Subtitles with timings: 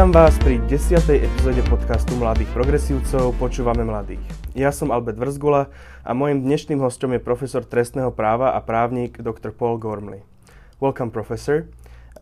[0.00, 0.96] Vítam vás pri 10.
[1.12, 4.24] epizóde podcastu Mladých progresívcov Počúvame mladých.
[4.56, 5.68] Ja som Albert Vrzgula
[6.00, 9.52] a mojim dnešným hostom je profesor trestného práva a právnik Dr.
[9.52, 10.24] Paul Gormley.
[10.80, 11.68] Welcome, professor.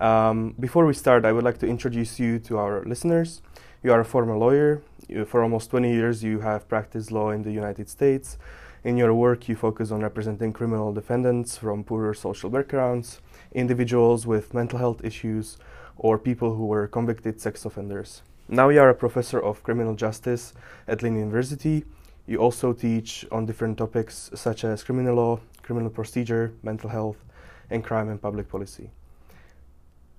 [0.03, 3.47] Um, before we start, I would like to introduce you to our listeners.
[3.87, 4.83] You are a former lawyer.
[5.31, 8.43] For almost 20 years, you have practiced law in the United States.
[8.83, 13.23] In your work, you focus on representing criminal defendants from poorer social backgrounds,
[13.55, 15.63] individuals with mental health issues,
[15.99, 18.23] or people who were convicted sex offenders.
[18.49, 20.55] Now you are a professor of criminal justice
[20.87, 21.85] at Lynn University.
[22.27, 27.25] You also teach on different topics such as criminal law, criminal procedure, mental health,
[27.71, 28.91] and crime and public policy.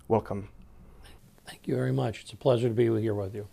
[0.07, 0.49] Welcome.
[1.45, 2.21] Thank you very much.
[2.21, 3.47] It's a pleasure to be here with you.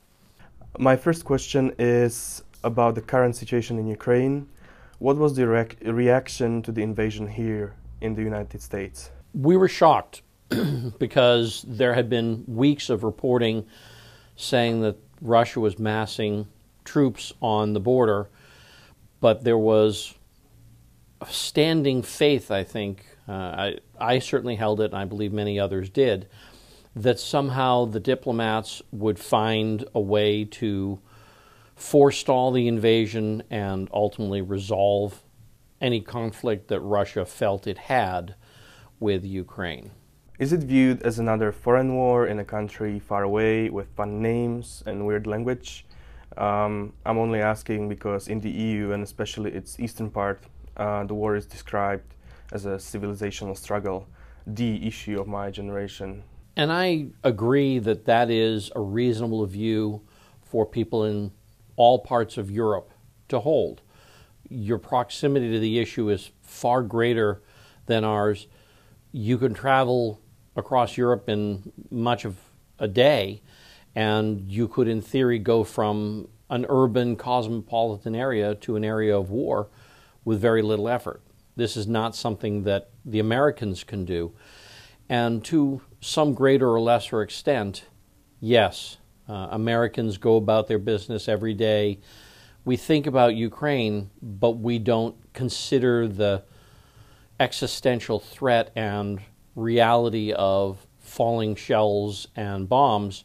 [0.79, 4.48] My first question is about the current situation in Ukraine.
[4.98, 9.11] What was the reaction to the invasion here in the United States?
[9.33, 10.22] We were shocked
[10.98, 13.66] because there had been weeks of reporting
[14.36, 16.47] saying that Russia was massing
[16.84, 18.28] troops on the border,
[19.20, 20.14] but there was
[21.20, 23.05] a standing faith, I think.
[23.28, 26.28] Uh, I, I certainly held it, and I believe many others did,
[26.94, 31.00] that somehow the diplomats would find a way to
[31.75, 35.22] forestall the invasion and ultimately resolve
[35.81, 38.34] any conflict that Russia felt it had
[38.98, 39.91] with Ukraine.
[40.39, 44.83] Is it viewed as another foreign war in a country far away with fun names
[44.84, 45.87] and weird language?
[46.37, 50.43] Um, I'm only asking because in the EU and especially its eastern part,
[50.77, 52.12] uh, the war is described
[52.53, 54.06] as a civilizational struggle,
[54.47, 56.23] the issue of my generation.
[56.55, 60.03] And I agree that that is a reasonable view
[60.43, 61.33] for people in
[61.77, 62.91] all parts of Europe
[63.28, 63.81] to hold.
[64.50, 67.41] Your proximity to the issue is far greater
[67.87, 68.48] than ours.
[69.12, 70.21] You can travel
[70.57, 72.37] across Europe in much of
[72.78, 73.43] a day,
[73.94, 79.31] and you could, in theory, go from an urban cosmopolitan area to an area of
[79.31, 79.69] war
[80.25, 81.21] with very little effort.
[81.56, 84.33] This is not something that the Americans can do.
[85.09, 87.84] And to some greater or lesser extent,
[88.41, 92.00] yes, uh, Americans go about their business every day.
[92.65, 96.43] We think about Ukraine, but we don't consider the
[97.39, 99.21] existential threat and
[99.56, 103.25] reality of falling shells and bombs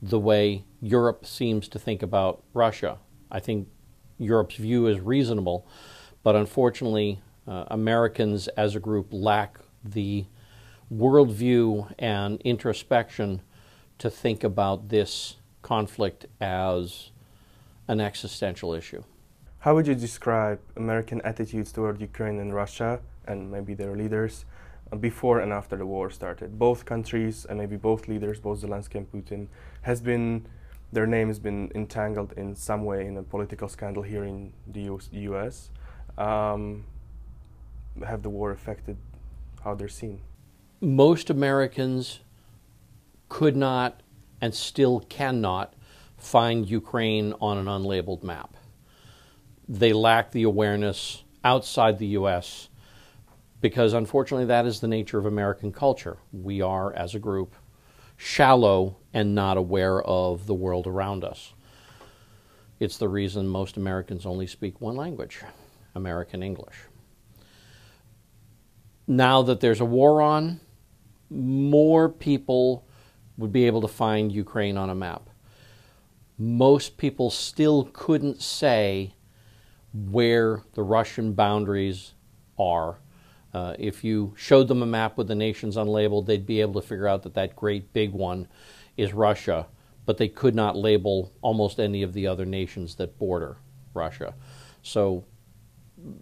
[0.00, 2.98] the way Europe seems to think about Russia.
[3.30, 3.68] I think
[4.18, 5.66] Europe's view is reasonable,
[6.22, 10.26] but unfortunately, uh, Americans as a group lack the
[10.92, 13.42] worldview and introspection
[13.98, 17.10] to think about this conflict as
[17.88, 19.02] an existential issue.
[19.60, 24.44] How would you describe American attitudes toward Ukraine and Russia and maybe their leaders
[24.98, 26.58] before and after the war started.
[26.58, 29.48] Both countries and maybe both leaders, both Zelensky and Putin,
[29.82, 30.46] has been
[30.92, 34.90] their name has been entangled in some way in a political scandal here in the
[35.12, 35.70] U.S.
[36.18, 36.84] Um,
[38.04, 38.96] have the war affected
[39.62, 40.20] how they're seen?
[40.80, 42.20] Most Americans
[43.28, 44.02] could not
[44.40, 45.74] and still cannot
[46.16, 48.56] find Ukraine on an unlabeled map.
[49.68, 52.69] They lack the awareness outside the U.S
[53.60, 56.18] because unfortunately that is the nature of American culture.
[56.32, 57.54] We are, as a group,
[58.16, 61.54] shallow and not aware of the world around us.
[62.78, 65.40] It's the reason most Americans only speak one language
[65.94, 66.76] American English.
[69.06, 70.60] Now that there's a war on,
[71.28, 72.86] more people
[73.36, 75.28] would be able to find Ukraine on a map.
[76.38, 79.14] Most people still couldn't say
[79.92, 82.14] where the Russian boundaries
[82.58, 82.98] are
[83.52, 86.86] uh, if you showed them a map with the nations unlabeled, they'd be able to
[86.86, 88.46] figure out that that great big one
[88.96, 89.66] is Russia,
[90.06, 93.56] but they could not label almost any of the other nations that border
[93.94, 94.34] Russia.
[94.82, 95.24] So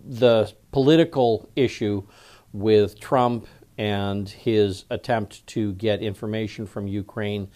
[0.05, 2.03] the political issue
[2.53, 7.49] with Trump and his attempt to get information from Ukraine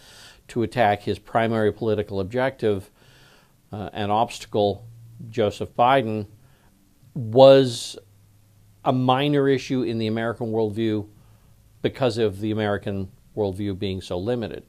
[0.49, 2.91] to attack his primary political objective,
[3.73, 4.87] uh, obstacle,
[5.31, 6.26] Joseph Biden,
[7.14, 7.99] was
[8.84, 11.06] a minor issue in the American worldview
[11.82, 14.64] because of the American worldview being so limited.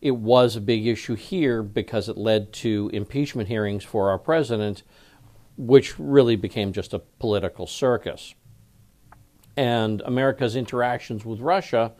[0.00, 4.82] It was a big issue here because it led to impeachment hearings for our president,
[5.56, 8.34] which really became just a political circus.
[9.56, 11.92] And America's interactions with Russia,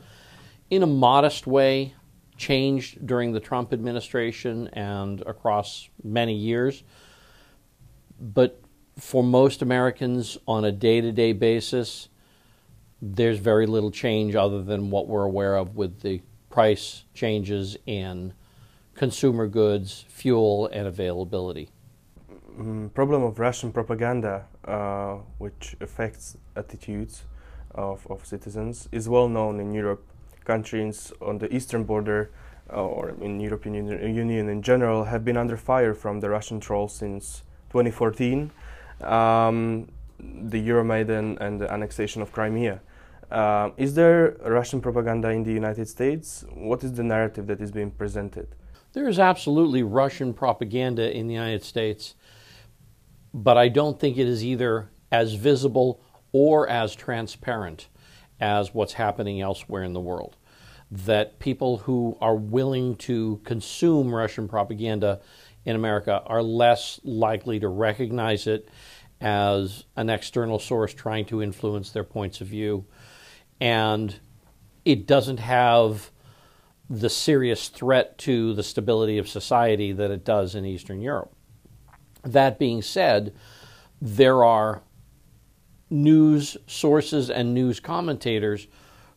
[0.69, 1.93] in a modest way,
[2.35, 6.83] changed during the Trump administration and across many years.
[8.19, 8.62] But
[8.97, 12.09] for most Americans on a day to day basis,
[13.01, 18.33] there's very little change other than what we're aware of with the price changes in
[18.95, 21.69] consumer goods, fuel, and availability.
[22.57, 27.23] Mm, problem of Russian propaganda, uh, which affects attitudes
[27.73, 30.05] of, of citizens, is well known in Europe.
[30.45, 32.29] Countries on the eastern border
[32.71, 33.75] uh, or in European
[34.15, 38.51] Union in general have been under fire from the Russian trolls since 2014,
[39.03, 39.87] um,
[40.19, 42.81] the Euromaidan and the annexation of Crimea.
[43.31, 46.45] Uh, is there Russian propaganda in the United States?
[46.53, 48.55] What is the narrative that is being presented?
[48.93, 52.13] There is absolutely Russian propaganda in the United States,
[53.33, 55.99] but I don't think it is either as visible
[56.31, 57.87] or as transparent
[58.39, 60.37] as what's happening elsewhere in the world.
[60.91, 65.21] That people who are willing to consume Russian propaganda
[65.65, 68.69] in America are less likely to recognize it
[69.23, 72.85] as an external source trying to influence their points of view.
[73.59, 74.19] And
[74.83, 76.11] it doesn't have
[76.89, 81.33] the serious threat to the stability of society that it does in Eastern Europe.
[82.23, 83.33] That being said,
[84.01, 84.81] there are
[85.89, 88.67] news sources and news commentators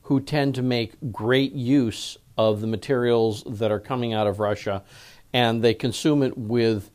[0.03, 4.85] who tend to make great use of the materials that are coming out of Russia
[5.33, 6.91] and they consume it with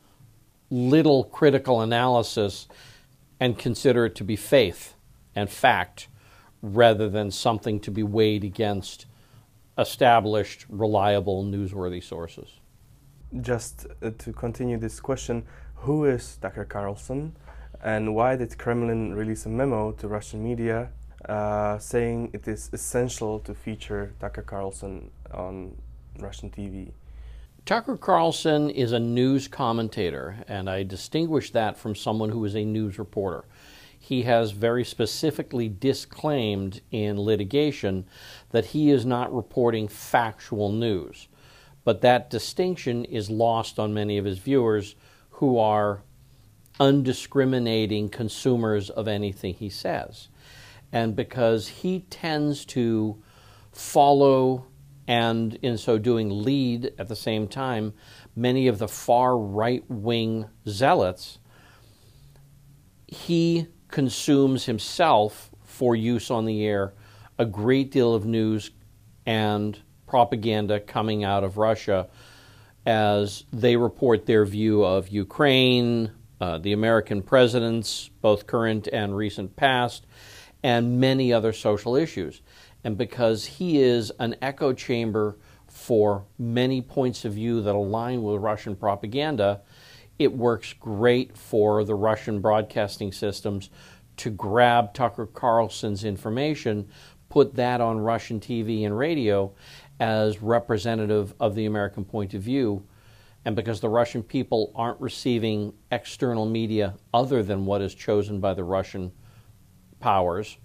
[0.69, 2.67] little critical analysis
[3.41, 4.93] and consider it to be faith
[5.35, 6.07] and fact
[6.61, 9.07] rather than something to be weighed against
[9.79, 12.59] established, reliable, newsworthy sources.
[13.41, 15.43] Just uh, to continue this question,
[15.75, 17.35] who is Tucker Carlson
[17.83, 20.89] and why did Kremlin release a memo to Russian media
[21.27, 25.75] uh, saying it is essential to feature Tucker Carlson on
[26.19, 26.91] Russian TV?
[27.71, 32.65] Tucker Carlson is a news commentator, and I distinguish that from someone who is a
[32.65, 33.45] news reporter.
[33.97, 38.07] He has very specifically disclaimed in litigation
[38.49, 41.29] that he is not reporting factual news.
[41.85, 44.95] But that distinction is lost on many of his viewers
[45.29, 46.03] who are
[46.77, 50.27] undiscriminating consumers of anything he says.
[50.91, 53.23] And because he tends to
[53.71, 54.65] follow
[55.07, 57.93] and in so doing lead at the same time
[58.35, 61.39] many of the far right wing zealots,
[63.07, 66.93] he consumes himself for use on the air
[67.37, 68.71] a great deal of news
[69.25, 72.07] and propaganda coming out of Russia
[72.85, 79.55] as they report their view of Ukraine, uh, the American presidents, both current and recent
[79.55, 80.05] past,
[80.63, 82.41] and many other social issues.
[82.83, 85.37] And because he is an echo chamber
[85.67, 89.61] for many points of view that align with Russian propaganda,
[90.19, 93.69] it works great for the Russian broadcasting systems
[94.17, 96.89] to grab Tucker Carlson's information,
[97.29, 99.53] put that on Russian TV and radio
[99.99, 102.85] as representative of the American point of view.
[103.45, 108.53] And because the Russian people aren't receiving external media other than what is chosen by
[108.53, 109.11] the Russian
[109.99, 110.57] powers,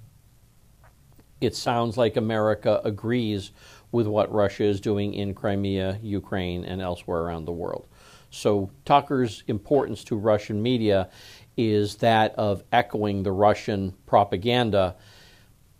[1.41, 3.53] it sounds like America agrees
[3.93, 7.87] with what Russia is doing in Crimea, Ukraine, and elsewhere around the world.
[8.31, 11.09] So Tucker's importance to Russian media
[11.57, 14.97] is that of echoing the Russian propaganda,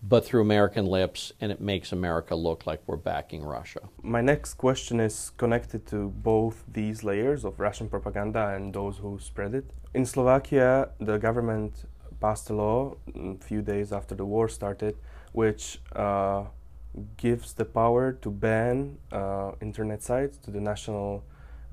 [0.03, 3.81] but through American lips, and it makes America look like we're backing Russia.
[4.03, 9.19] My next question is connected to both these layers of Russian propaganda and those who
[9.19, 9.71] spread it.
[9.93, 11.85] In Slovakia, the government
[12.21, 14.97] passed a law a few days after the war started
[15.37, 16.45] which uh,
[17.19, 21.23] gives the power to ban uh, internet sites to the National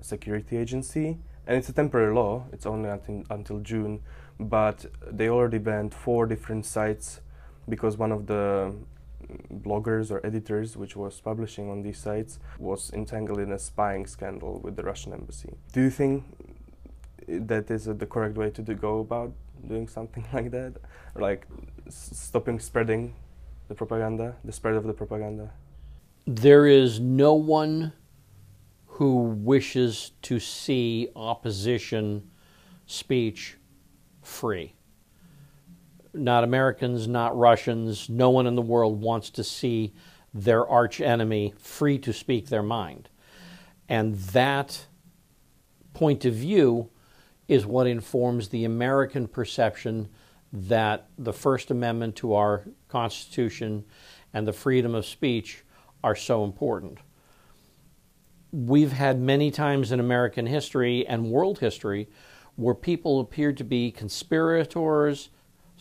[0.01, 1.17] Security Agency.
[1.48, 4.01] And it's a temporary law, it's only until, until June,
[4.38, 7.22] but they already banned four different sites
[7.70, 8.75] because one of the
[9.65, 14.60] bloggers or editors which was publishing on these sites was entangled in a spying scandal
[14.62, 15.53] with the Russian embassy.
[15.72, 16.25] Do you think
[17.27, 19.32] that is the correct way to go about
[19.65, 20.74] doing something like that?
[21.15, 21.46] like
[21.89, 23.13] stopping spreading
[23.67, 25.51] the propaganda, the spread of the propaganda?
[26.25, 27.93] There is no one
[28.86, 32.29] who wishes to see opposition
[32.86, 33.58] speech
[34.22, 34.75] free.
[36.13, 39.93] Not Americans, not Russians, no one in the world wants to see
[40.34, 43.10] their arch enemy free to speak their mind.
[43.89, 44.86] And that
[45.93, 46.89] point of view
[47.48, 50.10] is what informs the American perception
[50.53, 53.83] that the First Amendment to our Constitution
[54.33, 55.63] and the freedom of speech
[56.03, 57.00] are so important.
[58.51, 62.07] We've had many times in American history and world history
[62.55, 65.29] where people appeared to be conspirators,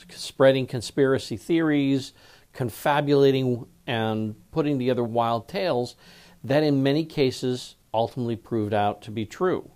[0.08, 2.14] spreading conspiracy theories,
[2.54, 5.96] confabulating and putting together wild tales
[6.42, 9.70] that in many cases ultimately proved out to be true.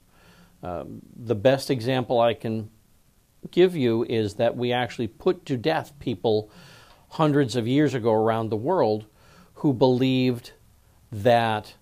[0.63, 2.71] Um, the best example I can
[3.51, 6.51] give you is that we actually put to death people
[7.11, 9.07] hundreds of years ago around the world
[9.55, 10.53] who believed
[11.11, 11.75] that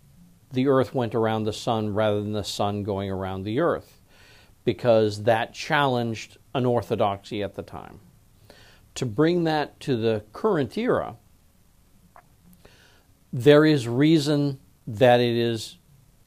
[0.52, 4.00] the earth went around the sun rather than the sun going around the earth
[4.64, 8.00] because that challenged an orthodoxy at the time.
[8.96, 11.16] To bring that to the current era,
[13.32, 15.78] there is reason that it is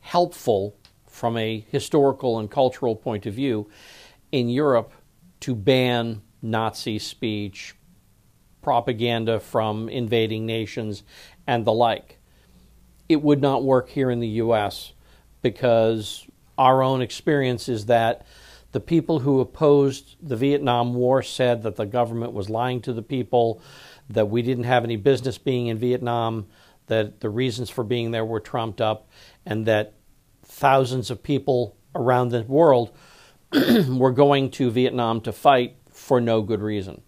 [0.01, 0.75] helpful
[1.07, 3.69] from a historical and cultural point of view
[4.31, 4.91] in Europe
[5.41, 7.75] to ban Nazi speech,
[8.61, 11.03] propaganda from invading nations,
[11.45, 12.19] and the like.
[13.09, 14.93] It would not work here in the U.S.
[15.41, 16.27] because
[16.57, 18.25] our own experience is that
[18.71, 23.01] the people who opposed the Vietnam War said that the government was lying to the
[23.01, 23.61] people,
[24.09, 26.47] that we didn't have any business being in Vietnam,
[26.87, 29.09] that the reasons for being there were trumped up,
[29.45, 29.93] and that
[30.43, 32.91] thousands of people around the world
[33.89, 37.01] were going to Vietnam to fight for no good reason.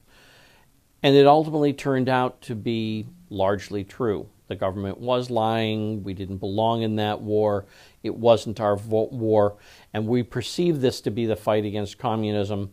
[1.02, 4.30] And it ultimately turned out to be largely true.
[4.48, 6.04] The government was lying.
[6.04, 7.66] We didn't belong in that war.
[8.04, 9.58] It wasn't our war.
[9.94, 12.72] And we perceived this to be the fight against communism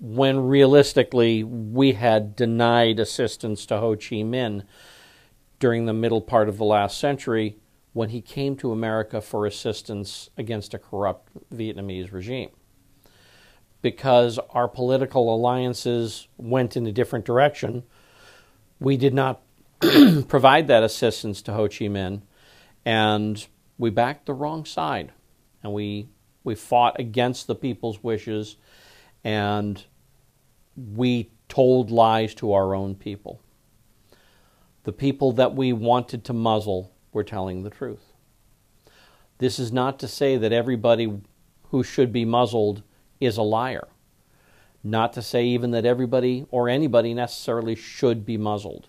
[0.00, 4.64] when realistically we had denied assistance to Ho Chi Minh
[5.60, 7.58] during the middle part of the last century
[7.92, 12.50] when he came to America for assistance against a corrupt Vietnamese regime.
[13.84, 17.82] Because our political alliances went in a different direction,
[18.80, 19.42] we did not
[20.26, 22.22] provide that assistance to Ho Chi Minh,
[22.86, 25.12] and we backed the wrong side,
[25.62, 26.08] and we
[26.44, 28.56] we fought against the people's wishes,
[29.22, 29.84] and
[30.74, 33.42] we told lies to our own people.
[34.84, 38.14] The people that we wanted to muzzle were telling the truth.
[39.36, 41.20] This is not to say that everybody
[41.64, 42.82] who should be muzzled
[43.20, 43.88] is a liar.
[44.82, 48.88] Not to say even that everybody or anybody necessarily should be muzzled.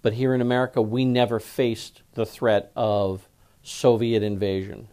[0.00, 3.28] But here in America, we never faced the threat of
[3.62, 4.88] Soviet invasion.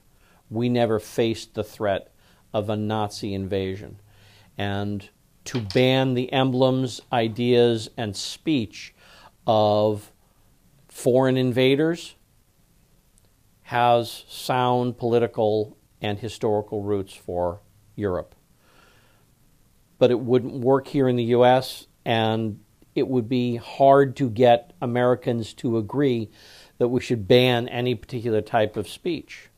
[0.49, 2.11] We never faced the threat
[2.53, 3.99] of a Nazi invasion.
[4.57, 5.09] And
[5.45, 8.93] to ban the emblems, ideas, and speech
[9.47, 10.11] of
[10.87, 12.15] foreign invaders
[13.63, 17.61] has sound political and historical roots for
[17.99, 18.33] Europe.
[19.97, 22.59] But it wouldn't work here in the US, and
[22.95, 26.29] it would be hard to get Americans to agree
[26.77, 29.49] that we should ban any particular type of speech.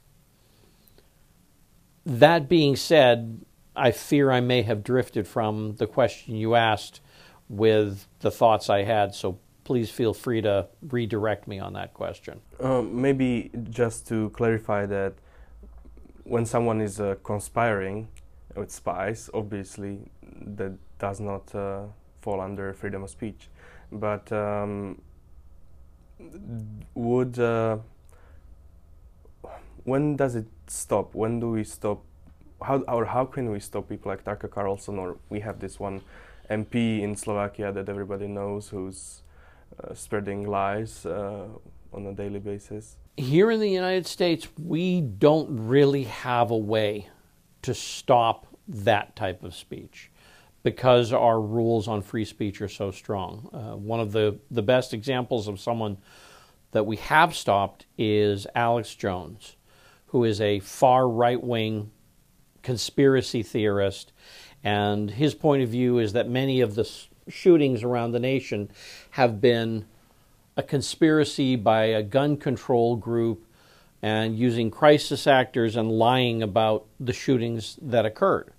[2.05, 3.45] That being said,
[3.75, 6.99] I fear I may have drifted from the question you asked
[7.47, 12.41] with the thoughts I had, so please feel free to redirect me on that question.
[12.59, 15.13] Um, maybe just to clarify that
[16.23, 18.07] when someone is uh, conspiring
[18.55, 21.83] with spies, obviously that does not uh,
[22.21, 23.49] fall under freedom of speech.
[23.91, 25.01] But um,
[26.93, 27.77] would uh,
[29.83, 31.15] when does it stop?
[31.15, 32.03] When do we stop?
[32.61, 34.99] How or how can we stop people like Tucker Carlson?
[34.99, 36.01] Or we have this one
[36.49, 39.23] MP in Slovakia that everybody knows who's
[39.83, 41.47] uh, spreading lies uh,
[41.93, 42.97] on a daily basis.
[43.17, 47.09] Here in the United States, we don't really have a way
[47.63, 50.11] to stop that type of speech
[50.63, 53.49] because our rules on free speech are so strong.
[53.51, 55.97] Uh, one of the, the best examples of someone
[56.71, 59.55] that we have stopped is Alex Jones,
[60.07, 61.91] who is a far right wing
[62.61, 64.11] conspiracy theorist.
[64.63, 66.89] And his point of view is that many of the
[67.27, 68.69] shootings around the nation
[69.11, 69.85] have been
[70.55, 73.45] a conspiracy by a gun control group
[74.01, 78.53] and using crisis actors and lying about the shootings that occurred.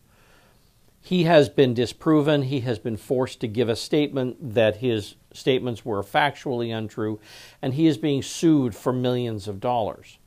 [1.00, 2.42] He has been disproven.
[2.42, 7.18] He has been forced to give a statement that his statements were factually untrue,
[7.61, 10.18] and he is being sued for millions of dollars.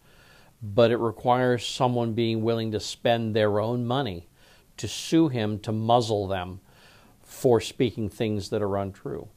[0.61, 4.27] But it requires someone being willing to spend their own money
[4.77, 6.59] to sue him to muzzle them
[7.23, 9.29] for speaking things that are untrue.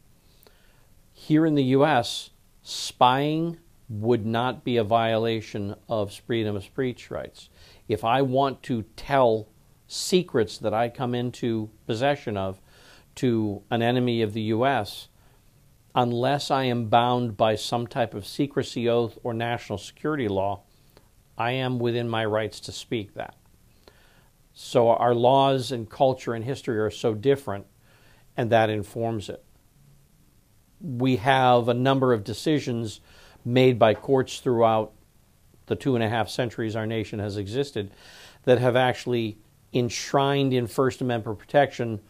[1.12, 2.30] Here in the U.S.,
[2.62, 3.58] spying
[3.88, 7.49] would not be a violation of freedom of speech rights.
[7.88, 9.49] If I want to tell
[9.87, 12.61] secrets that I come into possession of
[13.16, 15.09] to an enemy of the U.S.,
[15.95, 20.61] unless I am bound by some type of secrecy oath or national security law,
[21.37, 23.37] I am within my rights to speak that.
[24.52, 27.66] So our laws and culture and history are so different,
[28.37, 29.42] and that informs it.
[30.80, 33.00] We have a number of decisions
[33.45, 34.92] made by courts throughout
[35.66, 37.90] the two and a half centuries our nation has existed
[38.45, 39.38] that have actually
[39.73, 42.00] enshrined in First Amendment protection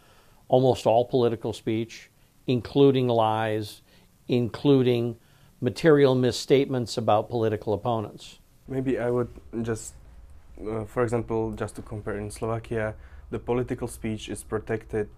[0.49, 2.11] almost all political speech,
[2.47, 3.83] including lies,
[4.29, 5.17] including
[5.61, 8.39] material misstatements about political opponents.
[8.67, 9.29] Maybe I would
[9.63, 9.95] just,
[10.67, 12.95] uh, for example, just to compare in Slovakia,
[13.31, 15.09] the political speech is protected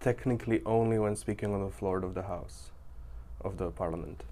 [0.00, 2.70] technically only when speaking on the floor of the House,
[3.40, 4.24] of the Parliament.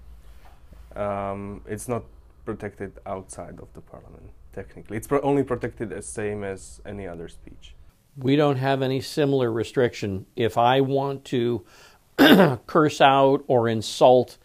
[0.95, 2.03] Um, it's not
[2.45, 4.97] protected outside of the Parliament, technically.
[4.97, 7.75] It's pro- only protected as same as any other speech.
[8.17, 10.25] We don't have any similar restriction.
[10.35, 11.65] If I want to
[12.67, 14.37] curse out or insult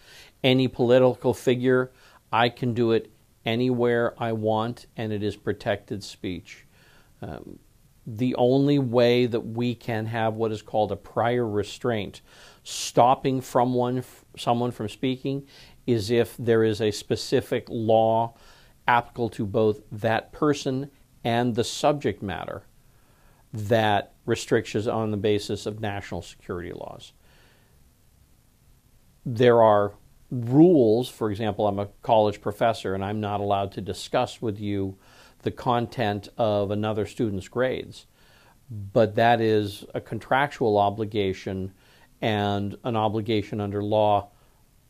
[0.43, 1.93] any political figure,
[2.33, 3.11] I can do it
[3.45, 6.65] anywhere I want, and it is protected speech.
[7.23, 7.59] Um,
[8.07, 12.23] the only way that we can have what is called a prior restraint,
[12.63, 14.05] stopping from one,
[14.37, 15.47] someone from speaking,
[15.87, 18.35] is if there is a specific law
[18.87, 20.91] applicable to both that person
[21.25, 22.63] and the subject matter
[23.53, 27.13] that restrictions on the basis of national security laws.
[29.27, 29.95] There are
[30.31, 34.97] rules, for example, I'm a college professor and I'm not allowed to discuss with you
[35.43, 38.07] the content of another student's grades.
[38.71, 41.73] But that is a contractual obligation
[42.21, 44.29] and an obligation under law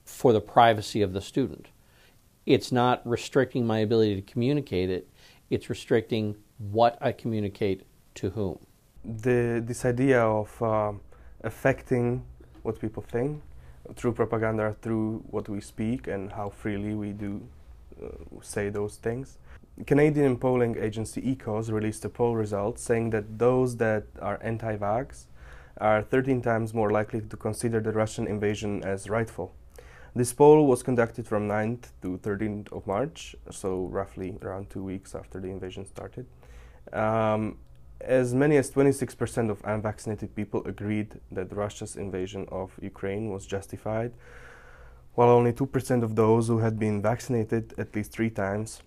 [0.04, 1.68] for the privacy of the student.
[2.46, 5.08] It's not restricting my ability to communicate it,
[5.50, 7.84] it's restricting what I communicate
[8.16, 8.58] to whom.
[9.04, 10.92] The, this idea of uh,
[11.42, 12.25] affecting
[12.62, 13.42] what people think
[13.94, 17.40] through propaganda, through what we speak and how freely we do
[18.02, 18.08] uh,
[18.42, 19.38] say those things.
[19.87, 25.26] Canadian polling agency EKOS released a poll result saying that those that are anti-vax
[25.80, 29.54] are 13 times more likely to consider the Russian invasion as rightful.
[30.14, 35.14] This poll was conducted from 9th to 13th of March, so roughly around two weeks
[35.14, 36.26] after the invasion started.
[36.92, 37.59] Um,
[38.00, 44.12] as many as 26% of unvaccinated people agreed that Russia's invasion of Ukraine was justified,
[45.14, 48.83] while only 2% of those who had been vaccinated at least three times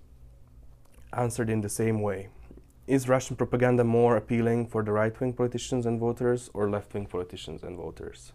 [1.13, 2.30] answered in the same way.
[2.86, 7.06] Is Russian propaganda more appealing for the right wing politicians and voters or left wing
[7.06, 8.34] politicians and voters?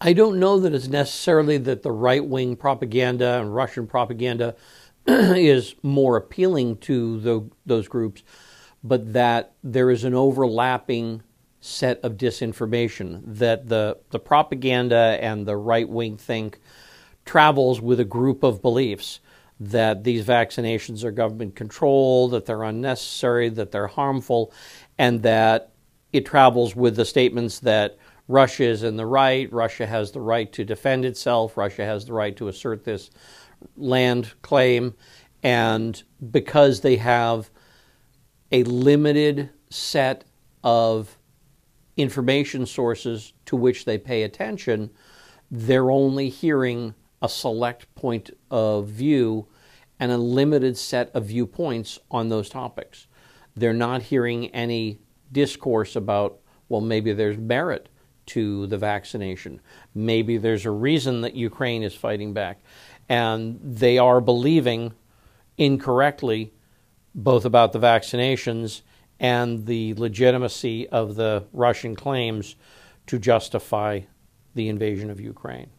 [0.00, 4.54] I don't know that it's necessarily that the right wing propaganda and Russian propaganda
[5.06, 8.22] is more appealing to the, those groups
[8.84, 11.22] but that there is an overlapping
[11.60, 16.60] set of disinformation, that the, the propaganda and the right wing think
[17.24, 19.20] travels with a group of beliefs
[19.60, 24.52] that these vaccinations are government controlled, that they're unnecessary, that they're harmful,
[24.98, 25.72] and that
[26.12, 30.52] it travels with the statements that Russia is in the right, Russia has the right
[30.52, 33.10] to defend itself, Russia has the right to assert this
[33.76, 34.94] land claim,
[35.42, 37.50] and because they have
[38.50, 40.24] a limited set
[40.62, 41.18] of
[41.96, 44.90] information sources to which they pay attention,
[45.50, 49.48] they're only hearing a select point of view
[49.98, 53.06] and a limited set of viewpoints on those topics.
[53.56, 54.98] They're not hearing any
[55.32, 57.88] discourse about, well, maybe there's merit
[58.26, 59.62] to the vaccination.
[59.94, 62.60] Maybe there's a reason that Ukraine is fighting back.
[63.08, 64.92] And they are believing
[65.56, 66.52] incorrectly
[67.14, 68.82] both about the vaccinations
[69.18, 72.56] and the legitimacy of the Russian claims
[73.06, 74.00] to justify
[74.54, 75.70] the invasion of Ukraine.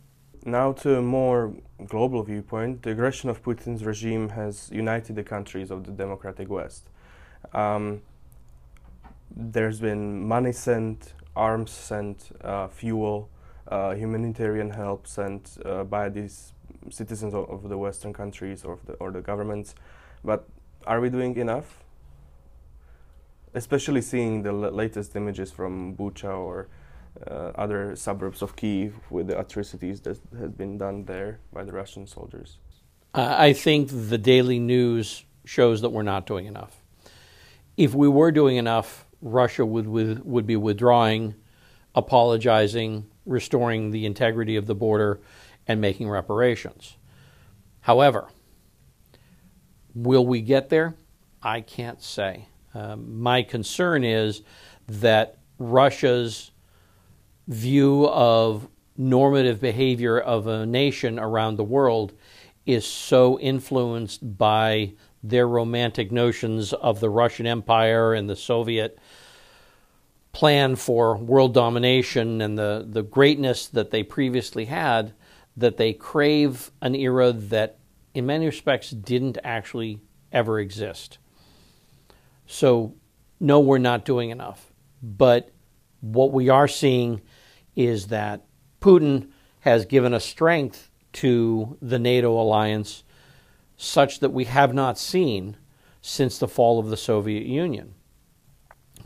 [0.48, 1.56] Now, to a more
[1.88, 6.88] global viewpoint, the aggression of Putin's regime has united the countries of the democratic West.
[7.52, 8.04] Um,
[9.36, 13.28] there's been money sent, arms sent, uh, fuel,
[13.70, 16.54] uh, humanitarian help sent uh, by these
[16.92, 19.74] citizens of, the Western countries or the, or the governments.
[20.24, 20.48] But
[20.86, 21.84] are we doing enough?
[23.56, 26.68] Especially seeing the latest images from Bucha or
[27.28, 31.72] uh, other suburbs of Kiev with the atrocities that has been done there by the
[31.72, 32.58] Russian soldiers.
[33.14, 36.84] I think the daily news shows that we're not doing enough.
[37.78, 41.36] If we were doing enough, Russia would would, would be withdrawing,
[41.94, 45.22] apologizing, restoring the integrity of the border,
[45.66, 46.98] and making reparations.
[47.82, 48.28] However,
[49.96, 50.96] Will we get there?
[51.42, 52.50] I can't say.
[52.74, 54.42] Um, my concern is
[54.88, 56.52] that Russia's
[57.48, 62.14] view of normative behavior of a nation around the world
[62.66, 68.98] is so influenced by their romantic notions of the Russian Empire and the Soviet
[70.32, 75.14] plan for world domination and the, the greatness that they previously had
[75.58, 77.78] that they crave an era that
[78.16, 80.00] in many respects, didn't actually
[80.32, 81.20] ever exist.
[82.48, 82.96] So,
[83.40, 84.72] no, we're not doing enough.
[85.04, 85.52] But
[86.00, 87.22] what we are seeing
[87.76, 88.46] is that
[88.82, 89.30] Putin
[89.62, 93.04] has given a strength to the NATO alliance
[93.78, 95.58] such that we have not seen
[96.02, 97.96] since the fall of the Soviet Union.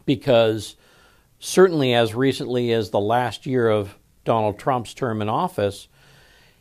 [0.06, 0.76] Because
[1.40, 5.88] certainly as recently as the last year of Donald Trump's term in office,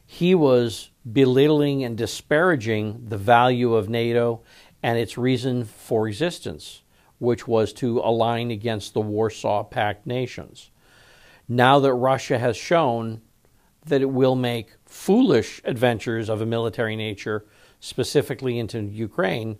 [0.06, 4.42] he was belittling and disparaging the value of NATO
[4.82, 6.82] and its reason for existence,
[7.18, 10.70] which was to align against the Warsaw Pact nations.
[11.48, 13.22] Now that Russia has shown
[13.86, 17.46] that it will make foolish adventures of a military nature,
[17.80, 19.58] specifically into Ukraine,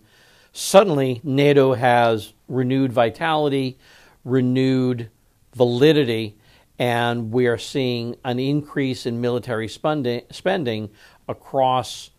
[0.51, 3.77] suddenly NATO has renewed vitality,
[4.23, 5.09] renewed
[5.55, 6.37] validity,
[6.77, 10.89] and we are seeing an increase in military spending,
[11.27, 12.11] across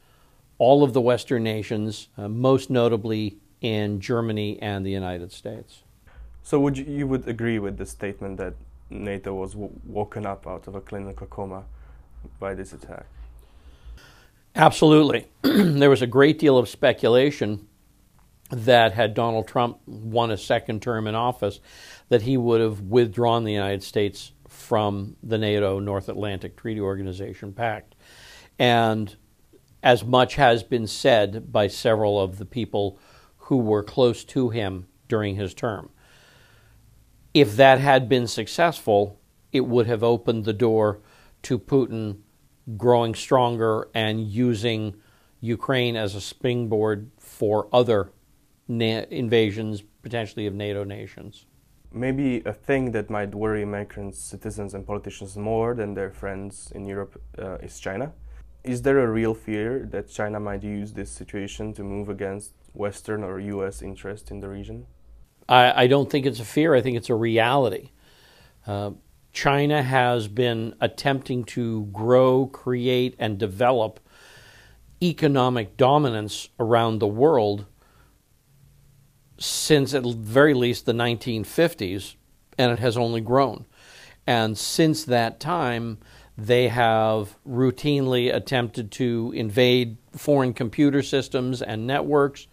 [0.58, 5.82] all of the Western nations, uh, most notably in Germany and the United States.
[6.42, 8.54] So, would you, you would agree with the statement that
[8.90, 11.64] NATO was woken up out of a clinical coma
[12.38, 13.06] by this attack?
[14.54, 15.26] Absolutely.
[15.42, 17.68] there was a great deal of speculation
[18.50, 21.60] that had Donald Trump won a second term in office,
[22.08, 27.52] that he would have withdrawn the United States from the NATO North Atlantic Treaty Organization
[27.52, 27.94] Pact.
[28.58, 29.14] And
[29.82, 32.98] as much has been said by several of the people
[33.36, 35.90] who were close to him during his term.
[37.32, 39.20] If that had been successful,
[39.52, 41.00] it would have opened the door
[41.42, 42.18] to Putin
[42.76, 44.94] growing stronger and using
[45.40, 48.10] Ukraine as a springboard for other
[48.68, 51.46] na- invasions, potentially of NATO nations.
[51.92, 56.86] Maybe a thing that might worry American citizens and politicians more than their friends in
[56.86, 58.12] Europe uh, is China.
[58.62, 63.24] Is there a real fear that China might use this situation to move against Western
[63.24, 64.86] or US interest in the region?
[65.50, 67.90] I, I don't think it's a fear, I think it's a reality.
[68.66, 68.92] Uh,
[69.32, 74.00] China has been attempting to grow, create, and develop
[75.02, 77.66] economic dominance around the world
[79.38, 82.14] since at very least the 1950s,
[82.58, 83.64] and it has only grown.
[84.26, 85.98] And since that time,
[86.36, 92.46] they have routinely attempted to invade foreign computer systems and networks,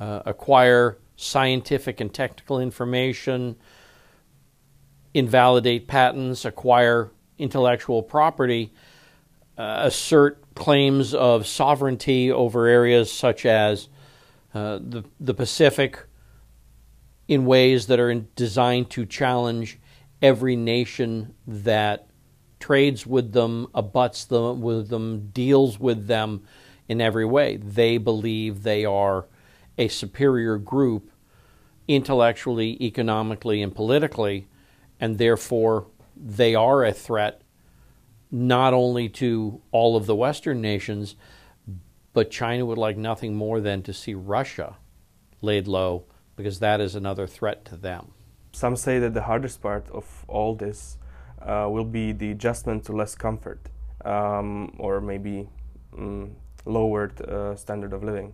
[0.00, 3.56] uh, acquire scientific and technical information,
[5.14, 8.72] invalidate patents, acquire intellectual property,
[9.58, 13.88] uh, assert claims of sovereignty over areas such as
[14.54, 16.04] uh, the, the Pacific
[17.28, 19.78] in ways that are designed to challenge
[20.20, 22.08] every nation that
[22.60, 26.42] trades with them, abuts them with them, deals with them
[26.88, 27.56] in every way.
[27.56, 29.26] They believe they are
[29.78, 31.10] a superior group
[31.88, 34.46] intellectually, economically, and politically,
[35.00, 37.42] and therefore they are a threat
[38.30, 41.16] not only to all of the Western nations,
[42.12, 44.76] but China would like nothing more than to see Russia
[45.42, 46.04] laid low
[46.36, 48.12] because that is another threat to them.
[48.52, 50.98] Some say that the hardest part of all this
[51.40, 53.68] uh, will be the adjustment to less comfort
[54.04, 55.48] um, or maybe
[55.96, 58.32] um, lowered uh, standard of living.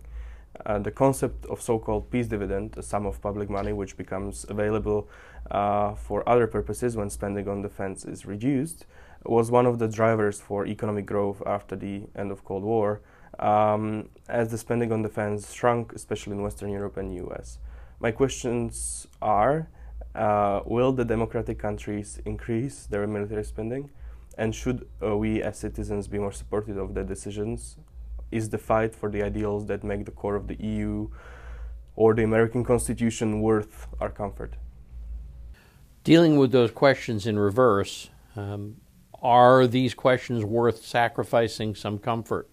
[0.65, 5.07] Uh, the concept of so-called peace dividend, a sum of public money which becomes available
[5.51, 8.85] uh, for other purposes when spending on defense is reduced,
[9.25, 13.01] was one of the drivers for economic growth after the end of Cold War,
[13.39, 17.59] um, as the spending on defense shrunk, especially in Western Europe and US.
[17.99, 19.69] My questions are
[20.15, 23.89] uh, Will the democratic countries increase their military spending?
[24.37, 27.77] And should uh, we as citizens be more supportive of their decisions?
[28.31, 31.09] Is the fight for the ideals that make the core of the EU
[31.95, 34.55] or the American Constitution worth our comfort?
[36.03, 38.77] Dealing with those questions in reverse, um,
[39.21, 42.49] are these questions worth sacrificing some comfort?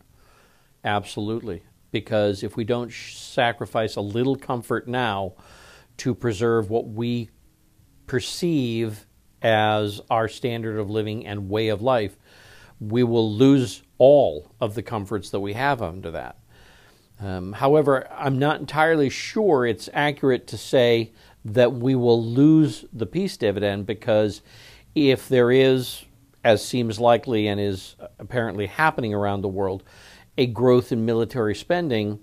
[0.84, 1.62] Absolutely
[1.96, 5.32] because if we don't sacrifice a little comfort now
[5.96, 7.30] to preserve what we
[8.06, 9.06] perceive
[9.40, 12.18] as our standard of living and way of life,
[12.80, 16.36] we will lose all of the comforts that we have under that.
[17.18, 21.12] Um, however, I'm not entirely sure it's accurate to say
[21.44, 24.42] that we will lose the peace dividend because
[24.94, 26.04] if there is,
[26.44, 29.82] as seems likely and is apparently happening around the world,
[30.36, 32.18] a growth in military spending,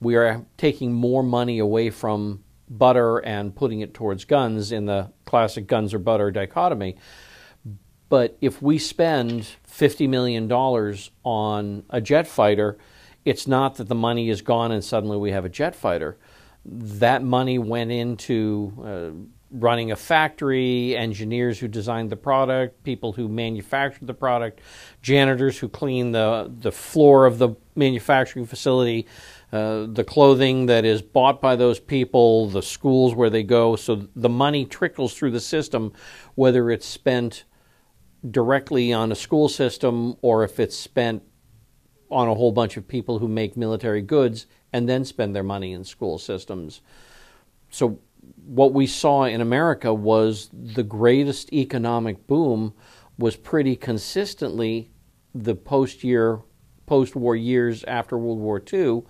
[0.00, 5.10] we are taking more money away from butter and putting it towards guns in the
[5.26, 6.96] classic guns or butter dichotomy.
[8.10, 10.52] But if we spend $50 million
[11.24, 12.76] on a jet fighter,
[13.24, 16.18] It's not that the money is gone and suddenly we have a jet fighter.
[16.64, 19.10] That money went into uh,
[19.52, 24.60] running a factory, engineers who designed the product, people who manufactured the product,
[25.02, 29.06] janitors who clean the, the floor of the manufacturing facility,
[29.52, 33.76] uh, the clothing that is bought by those people, the schools where they go.
[33.76, 35.92] So the money trickles through the system,
[36.36, 37.44] whether it's spent
[38.28, 41.22] directly on a school system or if it's spent
[42.10, 45.72] on a whole bunch of people who make military goods and then spend their money
[45.72, 46.80] in school systems.
[47.70, 48.00] So
[48.44, 52.74] what we saw in America was the greatest economic boom
[53.16, 54.90] was pretty consistently
[55.34, 56.40] the post year
[56.86, 59.02] post war years after World War II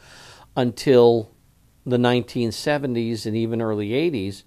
[0.54, 1.34] until
[1.86, 4.42] the 1970s and even early 80s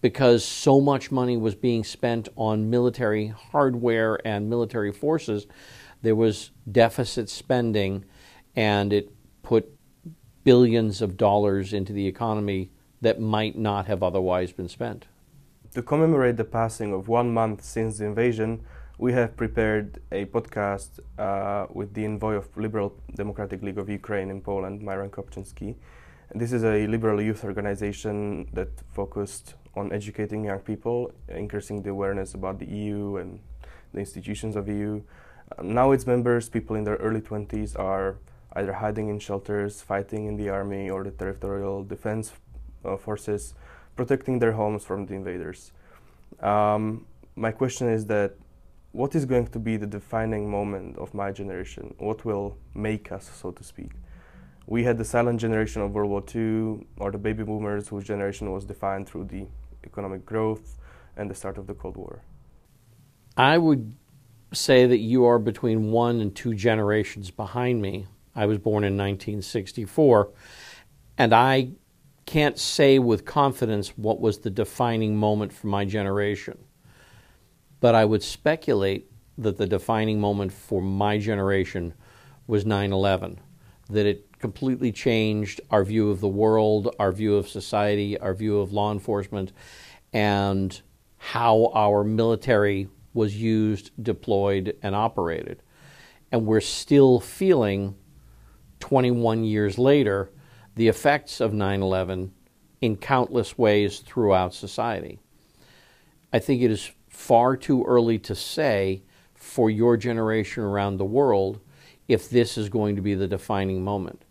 [0.00, 5.46] because so much money was being spent on military hardware and military forces
[6.02, 8.04] there was deficit spending
[8.56, 9.70] and it put
[10.44, 15.06] billions of dollars into the economy that might not have otherwise been spent.
[15.72, 18.64] To commemorate the passing of one month since the invasion,
[18.98, 24.30] we have prepared a podcast uh, with the envoy of Liberal Democratic League of Ukraine
[24.30, 25.76] in Poland, Myron Kopczynski.
[26.32, 32.34] This is a liberal youth organization that focused on educating young people, increasing the awareness
[32.34, 33.40] about the EU and
[33.92, 35.02] the institutions of EU.
[35.58, 38.16] Um, now its members, people in their early 20s, are
[38.52, 42.32] either hiding in shelters, fighting in the army or the territorial defense
[42.84, 43.54] uh, forces
[43.96, 45.72] protecting their homes from the invaders.
[46.38, 48.34] Um, my question is that
[48.92, 51.92] what is going to be the defining moment of my generation?
[51.98, 53.90] What will make us, so to speak?
[54.66, 58.52] We had the silent generation of World War II, or the baby boomers, whose generation
[58.52, 59.46] was defined through the
[59.84, 60.78] economic growth
[61.16, 62.22] and the start of the Cold War.
[63.36, 63.96] I would
[64.52, 68.06] say that you are between one and two generations behind me.
[68.34, 70.30] I was born in 1964,
[71.18, 71.72] and I
[72.26, 76.58] can't say with confidence what was the defining moment for my generation.
[77.80, 81.94] But I would speculate that the defining moment for my generation
[82.46, 83.40] was 9 11,
[83.88, 88.58] that it completely changed our view of the world, our view of society, our view
[88.58, 89.52] of law enforcement,
[90.12, 90.80] and
[91.18, 95.62] how our military was used, deployed, and operated.
[96.32, 97.96] And we're still feeling
[98.80, 100.30] 21 years later
[100.74, 102.32] the effects of 9 11
[102.80, 105.18] in countless ways throughout society.
[106.32, 109.02] I think it is far too early to say
[109.34, 111.60] for your generation around the world
[112.08, 114.24] if this is going to be the defining moment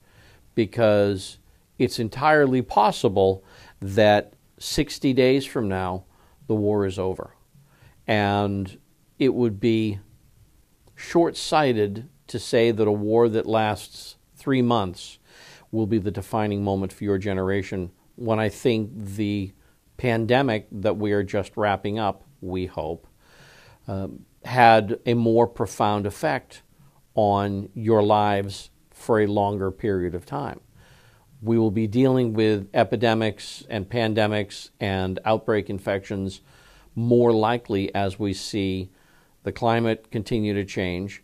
[0.59, 1.37] because
[1.77, 3.45] it's entirely possible
[3.79, 6.03] that 60 days from now
[6.47, 7.33] the war is over.
[8.05, 8.77] And
[9.17, 9.99] it would be
[10.97, 15.17] short sighted to say that a war that lasts three months
[15.71, 19.53] will be the defining moment for your generation when I think the
[19.95, 23.07] pandemic that we are just wrapping up, we hope,
[23.87, 24.09] uh,
[24.43, 26.63] had a more profound effect
[27.15, 30.59] on your lives for a longer period of time.
[31.41, 36.41] We will be dealing with epidemics and pandemics and outbreak infections
[36.95, 38.91] more likely as we see
[39.43, 41.23] the climate continue to change.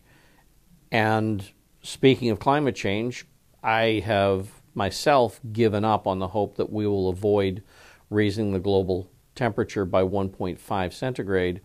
[0.90, 1.46] And
[1.82, 3.26] speaking of climate change,
[3.62, 7.62] I have myself given up on the hope that we will avoid
[8.08, 11.60] raising the global temperature by 1.5 centigrade.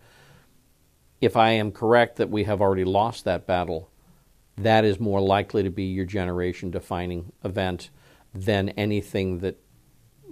[1.20, 3.91] If I am correct that we have already lost that battle,
[4.56, 7.90] that is more likely to be your generation defining event
[8.34, 9.58] than anything that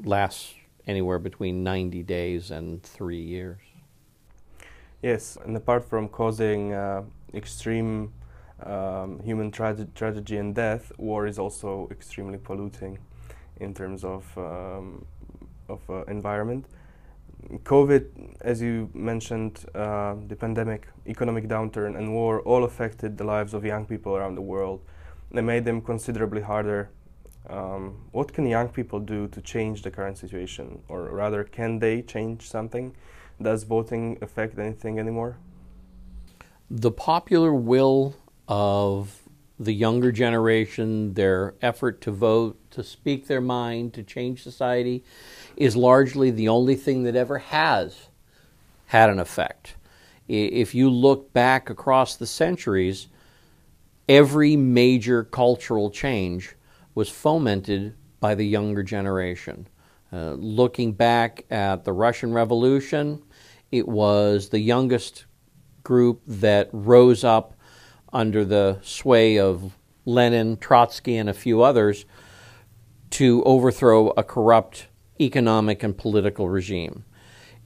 [0.05, 0.55] lasts
[0.87, 3.61] anywhere between 90 days and three years.
[5.03, 7.03] Yes, and apart from causing uh,
[7.33, 8.13] extreme
[8.63, 12.99] um, human tra- tragedy and death, war is also extremely polluting
[13.61, 15.07] in terms of um,
[15.69, 16.67] of uh, environment.
[17.65, 23.55] COVID, as you mentioned, uh, the pandemic, economic downturn, and war all affected the lives
[23.55, 24.81] of young people around the world.
[25.33, 26.91] They made them considerably harder.
[27.49, 32.03] Um, what can young people do to change the current situation, or rather, can they
[32.03, 32.95] change something?
[33.41, 35.39] Does voting affect anything anymore?
[36.71, 38.15] The popular will
[38.47, 39.23] of
[39.59, 45.05] the younger generation, their effort to vote, to speak their mind, to change society,
[45.61, 48.09] is largely the only thing that ever has
[48.87, 49.77] had an effect.
[50.27, 53.09] If you look back across the centuries,
[54.09, 56.57] every major cultural change
[56.95, 59.69] was fomented by the younger generation.
[60.11, 63.23] Uh, looking back at the Russian Revolution,
[63.71, 65.27] it was the youngest
[65.83, 67.55] group that rose up
[68.15, 72.07] under the sway of Lenin, Trotsky, and a few others
[73.11, 74.87] to overthrow a corrupt
[75.21, 77.05] economic and political regime.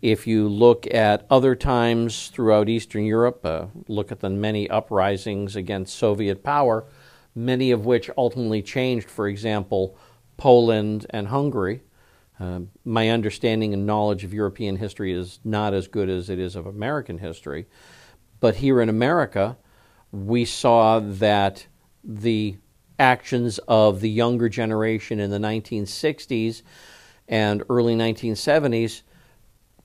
[0.03, 5.57] If you look at other times throughout Eastern Europe, uh, look at the many uprisings
[5.57, 6.85] against Soviet power,
[7.35, 9.97] many of which ultimately changed, for example,
[10.37, 11.83] Poland and Hungary.
[12.38, 16.57] Uh, my understanding and knowledge of European history is not as good as it is
[16.57, 17.67] of American history.
[18.40, 19.57] But here in America,
[20.11, 21.67] we saw that
[22.03, 22.57] the
[22.99, 26.62] actions of the younger generation in the 1960s
[27.29, 29.03] and early 1970s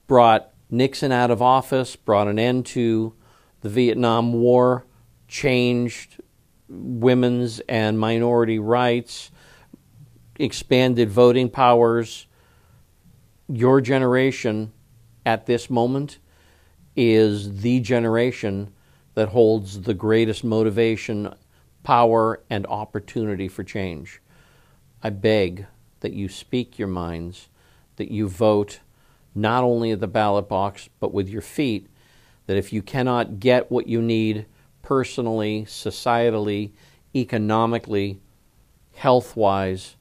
[0.06, 3.14] brought Nixon out of office, brought an end to
[3.60, 4.84] the Vietnam War,
[5.28, 6.20] changed
[6.68, 9.30] women's and minority rights,
[10.38, 12.26] expanded voting powers.
[13.48, 14.72] Your generation
[15.26, 16.18] at this moment
[16.96, 18.72] is the generation
[19.14, 21.34] that holds the greatest motivation,
[21.82, 24.20] power, and opportunity for change.
[25.02, 25.66] I beg
[26.00, 27.48] that you speak your minds,
[27.96, 28.80] that you vote
[29.34, 31.88] not only at the ballot box, but with your feet,
[32.46, 34.46] that if you cannot get what you need
[34.82, 36.72] personally, societally,
[37.14, 38.20] economically,
[38.94, 39.96] health wise,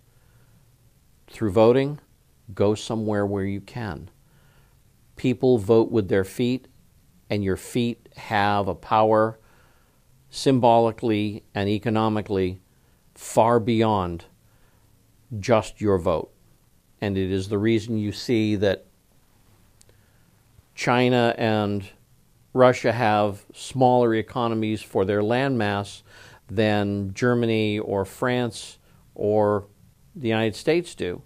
[1.28, 2.00] through voting,
[2.56, 4.10] go somewhere where you can.
[5.16, 6.68] People vote with their feet,
[7.30, 9.38] and your feet have a power
[10.32, 12.60] symbolically and economically
[13.14, 14.26] far beyond
[15.40, 16.32] just your vote.
[17.02, 18.86] And it is the reason you see that
[20.76, 21.88] China and
[22.54, 26.02] Russia have smaller economies for their landmass
[26.48, 28.80] than Germany or France
[29.14, 29.68] or
[30.16, 31.22] the United States do.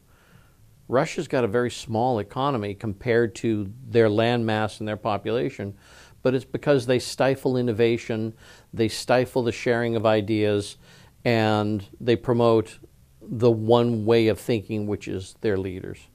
[0.88, 5.76] Russia's got a very small economy compared to their landmass and their population,
[6.22, 8.34] but it's because they stifle innovation,
[8.74, 10.78] they stifle the sharing of ideas,
[11.24, 12.80] and they promote
[13.28, 16.08] the one way of thinking, which is their leaders.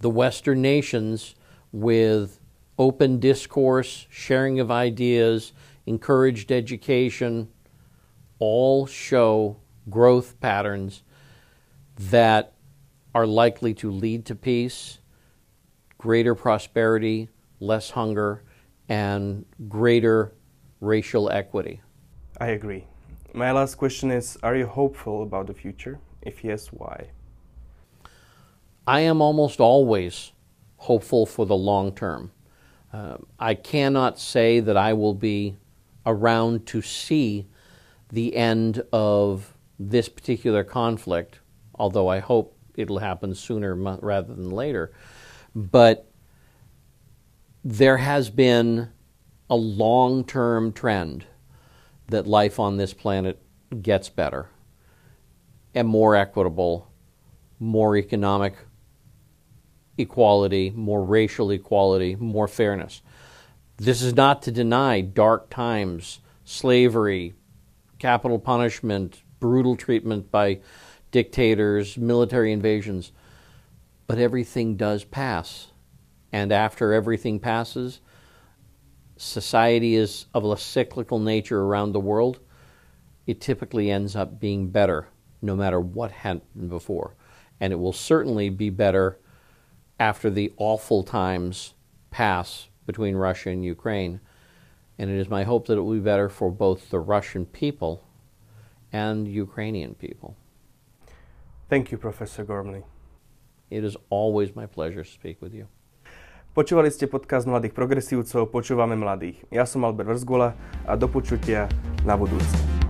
[0.00, 1.34] The Western nations
[1.70, 2.40] with
[2.78, 5.52] open discourse, sharing of ideas,
[5.86, 7.48] encouraged education,
[8.38, 9.56] all show
[9.88, 11.02] growth patterns
[11.96, 12.54] that
[13.14, 14.98] are likely to lead to peace,
[15.98, 17.28] greater prosperity,
[17.60, 18.42] less hunger,
[18.88, 20.32] and greater
[20.80, 21.80] racial equity.
[22.40, 22.86] I agree.
[23.34, 25.98] My last question is Are you hopeful about the future?
[26.20, 27.08] If yes, why?
[28.86, 30.32] I am almost always
[30.76, 32.30] hopeful for the long term.
[32.92, 35.56] Uh, I cannot say that I will be
[36.04, 37.46] around to see
[38.10, 41.38] the end of this particular conflict,
[41.74, 44.92] although I hope it'll happen sooner rather than later.
[45.54, 46.06] But
[47.64, 48.90] there has been
[49.48, 51.24] a long term trend
[52.12, 53.42] that life on this planet
[53.82, 54.48] gets better
[55.74, 56.90] and more equitable,
[57.58, 58.54] more economic
[59.98, 63.02] equality, more racial equality, more fairness.
[63.76, 67.34] This is not to deny dark times, slavery,
[67.98, 70.60] capital punishment, brutal treatment by
[71.10, 73.12] dictators, military invasions,
[74.06, 75.68] but everything does pass.
[76.32, 78.00] And after everything passes,
[79.22, 82.40] society is of a cyclical nature around the world.
[83.26, 85.08] It typically ends up being better
[85.40, 87.14] no matter what happened before.
[87.60, 89.18] And it will certainly be better
[90.00, 91.74] after the awful times
[92.10, 94.20] pass between Russia and Ukraine.
[94.98, 98.04] And it is my hope that it will be better for both the Russian people
[98.92, 100.36] and Ukrainian people.
[101.68, 102.82] Thank you, Professor Gormley.
[103.70, 105.68] It is always my pleasure to speak with you.
[106.52, 109.40] Počúvali ste podcast Mladých progresívcov Počúvame mladých.
[109.48, 110.52] Ja som Albert Vrzgula
[110.84, 111.64] a do počutia
[112.04, 112.81] na budúce.